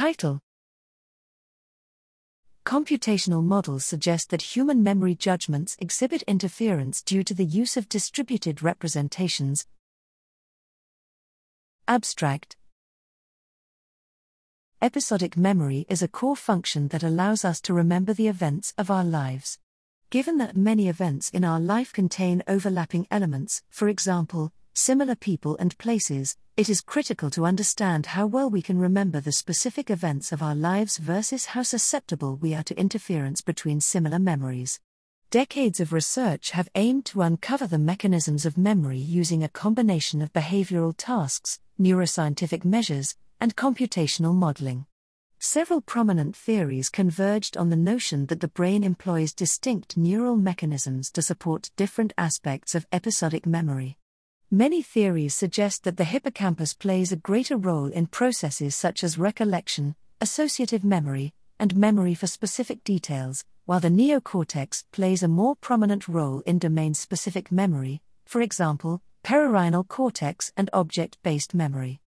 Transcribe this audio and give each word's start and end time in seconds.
Title 0.00 0.40
Computational 2.64 3.44
models 3.44 3.84
suggest 3.84 4.30
that 4.30 4.56
human 4.56 4.82
memory 4.82 5.14
judgments 5.14 5.76
exhibit 5.78 6.22
interference 6.22 7.02
due 7.02 7.22
to 7.22 7.34
the 7.34 7.44
use 7.44 7.76
of 7.76 7.86
distributed 7.86 8.62
representations. 8.62 9.66
Abstract 11.86 12.56
Episodic 14.80 15.36
memory 15.36 15.84
is 15.90 16.00
a 16.00 16.08
core 16.08 16.34
function 16.34 16.88
that 16.88 17.02
allows 17.02 17.44
us 17.44 17.60
to 17.60 17.74
remember 17.74 18.14
the 18.14 18.28
events 18.28 18.72
of 18.78 18.90
our 18.90 19.04
lives. 19.04 19.58
Given 20.08 20.38
that 20.38 20.56
many 20.56 20.88
events 20.88 21.28
in 21.28 21.44
our 21.44 21.60
life 21.60 21.92
contain 21.92 22.42
overlapping 22.48 23.06
elements, 23.10 23.62
for 23.68 23.86
example, 23.86 24.50
similar 24.80 25.14
people 25.14 25.58
and 25.58 25.76
places, 25.76 26.38
it 26.56 26.70
is 26.70 26.80
critical 26.80 27.28
to 27.28 27.44
understand 27.44 28.06
how 28.06 28.26
well 28.26 28.48
we 28.48 28.62
can 28.62 28.78
remember 28.78 29.20
the 29.20 29.30
specific 29.30 29.90
events 29.90 30.32
of 30.32 30.42
our 30.42 30.54
lives 30.54 30.96
versus 30.96 31.44
how 31.44 31.62
susceptible 31.62 32.36
we 32.36 32.54
are 32.54 32.62
to 32.62 32.78
interference 32.80 33.42
between 33.42 33.82
similar 33.82 34.18
memories. 34.18 34.80
Decades 35.30 35.80
of 35.80 35.92
research 35.92 36.52
have 36.52 36.70
aimed 36.74 37.04
to 37.04 37.20
uncover 37.20 37.66
the 37.66 37.78
mechanisms 37.78 38.46
of 38.46 38.56
memory 38.56 38.98
using 38.98 39.44
a 39.44 39.50
combination 39.50 40.22
of 40.22 40.32
behavioral 40.32 40.94
tasks, 40.96 41.60
neuroscientific 41.78 42.64
measures, 42.64 43.14
and 43.38 43.56
computational 43.56 44.34
modeling. 44.34 44.86
Several 45.38 45.82
prominent 45.82 46.34
theories 46.34 46.88
converged 46.88 47.56
on 47.56 47.68
the 47.68 47.76
notion 47.76 48.26
that 48.26 48.40
the 48.40 48.48
brain 48.48 48.82
employs 48.82 49.34
distinct 49.34 49.98
neural 49.98 50.36
mechanisms 50.36 51.10
to 51.12 51.20
support 51.20 51.70
different 51.76 52.14
aspects 52.16 52.74
of 52.74 52.86
episodic 52.92 53.44
memory. 53.46 53.98
Many 54.52 54.82
theories 54.82 55.36
suggest 55.36 55.84
that 55.84 55.96
the 55.96 56.02
hippocampus 56.02 56.74
plays 56.74 57.12
a 57.12 57.16
greater 57.16 57.56
role 57.56 57.86
in 57.86 58.08
processes 58.08 58.74
such 58.74 59.04
as 59.04 59.16
recollection, 59.16 59.94
associative 60.20 60.82
memory, 60.82 61.32
and 61.60 61.76
memory 61.76 62.14
for 62.14 62.26
specific 62.26 62.82
details, 62.82 63.44
while 63.66 63.78
the 63.78 63.90
neocortex 63.90 64.82
plays 64.90 65.22
a 65.22 65.28
more 65.28 65.54
prominent 65.54 66.08
role 66.08 66.40
in 66.46 66.58
domain 66.58 66.94
specific 66.94 67.52
memory, 67.52 68.02
for 68.26 68.40
example, 68.40 69.00
perirhinal 69.22 69.86
cortex 69.86 70.52
and 70.56 70.68
object 70.72 71.16
based 71.22 71.54
memory. 71.54 72.00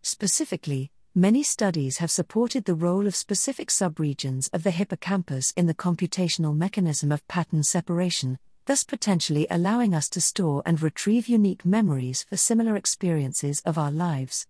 Specifically, 0.00 0.90
many 1.14 1.42
studies 1.42 1.98
have 1.98 2.10
supported 2.10 2.64
the 2.64 2.74
role 2.74 3.06
of 3.06 3.14
specific 3.14 3.68
subregions 3.68 4.48
of 4.54 4.62
the 4.62 4.70
hippocampus 4.70 5.52
in 5.54 5.66
the 5.66 5.74
computational 5.74 6.56
mechanism 6.56 7.12
of 7.12 7.28
pattern 7.28 7.62
separation, 7.62 8.38
thus 8.66 8.84
potentially 8.84 9.46
allowing 9.50 9.94
us 9.94 10.08
to 10.10 10.20
store 10.20 10.62
and 10.66 10.82
retrieve 10.82 11.28
unique 11.28 11.64
memories 11.64 12.24
for 12.28 12.36
similar 12.36 12.76
experiences 12.76 13.62
of 13.64 13.78
our 13.78 13.90
lives. 13.90 14.46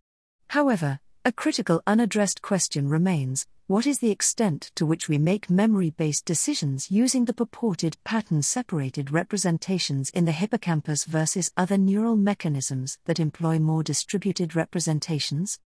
However, 0.49 1.01
a 1.25 1.33
critical 1.33 1.83
unaddressed 1.87 2.43
question 2.43 2.89
remains 2.89 3.47
what 3.67 3.87
is 3.87 4.01
the 4.01 4.11
extent 4.11 4.73
to 4.75 4.85
which 4.85 5.09
we 5.09 5.17
make 5.17 5.49
memory 5.49 5.91
based 5.91 6.25
decisions 6.25 6.91
using 6.91 7.27
the 7.27 7.33
purported 7.33 7.97
pattern 8.03 8.43
separated 8.43 9.13
representations 9.13 10.11
in 10.11 10.25
the 10.25 10.33
hippocampus 10.33 11.05
versus 11.05 11.53
other 11.57 11.79
neural 11.79 12.17
mechanisms 12.17 12.99
that 13.05 13.21
employ 13.21 13.61
more 13.61 13.85
distributed 13.85 14.57
representations? 14.57 15.61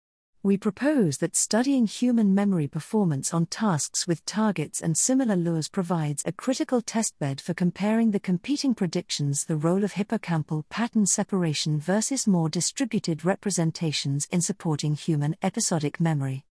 We 0.43 0.57
propose 0.57 1.19
that 1.19 1.35
studying 1.35 1.85
human 1.85 2.33
memory 2.33 2.67
performance 2.67 3.31
on 3.31 3.45
tasks 3.45 4.07
with 4.07 4.25
targets 4.25 4.81
and 4.81 4.97
similar 4.97 5.35
lures 5.35 5.69
provides 5.69 6.23
a 6.25 6.31
critical 6.31 6.81
testbed 6.81 7.39
for 7.39 7.53
comparing 7.53 8.09
the 8.09 8.19
competing 8.19 8.73
predictions 8.73 9.45
the 9.45 9.55
role 9.55 9.83
of 9.83 9.93
hippocampal 9.93 10.63
pattern 10.67 11.05
separation 11.05 11.79
versus 11.79 12.25
more 12.25 12.49
distributed 12.49 13.23
representations 13.23 14.27
in 14.31 14.41
supporting 14.41 14.95
human 14.95 15.35
episodic 15.43 15.99
memory. 15.99 16.43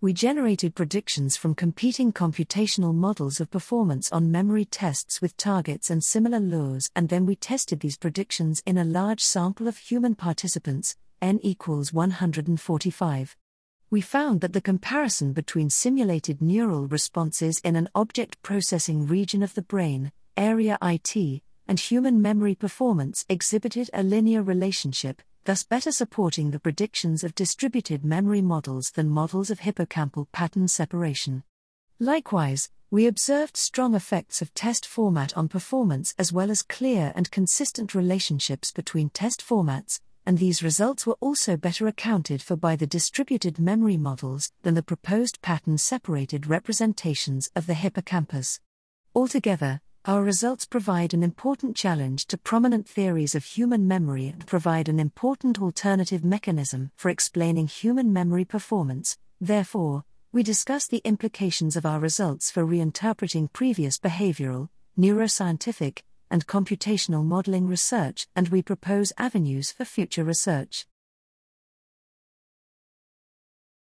We 0.00 0.14
generated 0.14 0.74
predictions 0.74 1.36
from 1.36 1.54
competing 1.54 2.14
computational 2.14 2.94
models 2.94 3.40
of 3.40 3.50
performance 3.50 4.10
on 4.10 4.32
memory 4.32 4.64
tests 4.64 5.20
with 5.20 5.36
targets 5.36 5.90
and 5.90 6.02
similar 6.02 6.40
lures, 6.40 6.90
and 6.96 7.10
then 7.10 7.26
we 7.26 7.36
tested 7.36 7.80
these 7.80 7.98
predictions 7.98 8.62
in 8.64 8.78
a 8.78 8.84
large 8.84 9.20
sample 9.22 9.68
of 9.68 9.76
human 9.76 10.14
participants, 10.14 10.96
n 11.24 11.40
equals 11.42 11.90
145. 11.90 13.34
We 13.88 14.02
found 14.02 14.42
that 14.42 14.52
the 14.52 14.60
comparison 14.60 15.32
between 15.32 15.70
simulated 15.70 16.42
neural 16.42 16.86
responses 16.86 17.62
in 17.64 17.76
an 17.76 17.88
object 17.94 18.42
processing 18.42 19.06
region 19.06 19.42
of 19.42 19.54
the 19.54 19.62
brain, 19.62 20.12
area 20.36 20.76
IT, 20.82 21.40
and 21.66 21.80
human 21.80 22.20
memory 22.20 22.54
performance 22.54 23.24
exhibited 23.30 23.88
a 23.94 24.02
linear 24.02 24.42
relationship, 24.42 25.22
thus 25.44 25.62
better 25.62 25.90
supporting 25.90 26.50
the 26.50 26.60
predictions 26.60 27.24
of 27.24 27.34
distributed 27.34 28.04
memory 28.04 28.42
models 28.42 28.90
than 28.90 29.08
models 29.08 29.48
of 29.48 29.60
hippocampal 29.60 30.26
pattern 30.30 30.68
separation. 30.68 31.42
Likewise, 31.98 32.68
we 32.90 33.06
observed 33.06 33.56
strong 33.56 33.94
effects 33.94 34.42
of 34.42 34.52
test 34.52 34.84
format 34.84 35.34
on 35.38 35.48
performance 35.48 36.14
as 36.18 36.34
well 36.34 36.50
as 36.50 36.60
clear 36.60 37.14
and 37.16 37.30
consistent 37.30 37.94
relationships 37.94 38.70
between 38.70 39.08
test 39.08 39.42
formats, 39.42 40.00
and 40.26 40.38
these 40.38 40.62
results 40.62 41.06
were 41.06 41.16
also 41.20 41.56
better 41.56 41.86
accounted 41.86 42.42
for 42.42 42.56
by 42.56 42.76
the 42.76 42.86
distributed 42.86 43.58
memory 43.58 43.96
models 43.96 44.52
than 44.62 44.74
the 44.74 44.82
proposed 44.82 45.42
pattern 45.42 45.78
separated 45.78 46.46
representations 46.46 47.50
of 47.54 47.66
the 47.66 47.74
hippocampus. 47.74 48.60
Altogether, 49.14 49.80
our 50.06 50.22
results 50.22 50.66
provide 50.66 51.14
an 51.14 51.22
important 51.22 51.74
challenge 51.74 52.26
to 52.26 52.36
prominent 52.36 52.86
theories 52.86 53.34
of 53.34 53.44
human 53.44 53.88
memory 53.88 54.26
and 54.26 54.46
provide 54.46 54.88
an 54.88 55.00
important 55.00 55.60
alternative 55.60 56.24
mechanism 56.24 56.90
for 56.96 57.08
explaining 57.08 57.66
human 57.66 58.12
memory 58.12 58.44
performance. 58.44 59.16
Therefore, 59.40 60.04
we 60.30 60.42
discuss 60.42 60.86
the 60.86 61.00
implications 61.04 61.76
of 61.76 61.86
our 61.86 62.00
results 62.00 62.50
for 62.50 62.66
reinterpreting 62.66 63.52
previous 63.52 63.98
behavioral, 63.98 64.68
neuroscientific, 64.98 66.00
and 66.30 66.46
computational 66.46 67.24
modeling 67.24 67.66
research, 67.66 68.26
and 68.34 68.48
we 68.48 68.62
propose 68.62 69.12
avenues 69.18 69.70
for 69.70 69.84
future 69.84 70.24
research. 70.24 70.86